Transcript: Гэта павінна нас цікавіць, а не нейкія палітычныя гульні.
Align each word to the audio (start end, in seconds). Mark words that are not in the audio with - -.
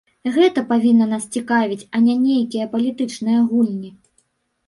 Гэта 0.35 0.61
павінна 0.69 1.05
нас 1.09 1.25
цікавіць, 1.35 1.85
а 1.97 2.01
не 2.07 2.15
нейкія 2.23 2.65
палітычныя 2.73 3.43
гульні. 3.51 3.93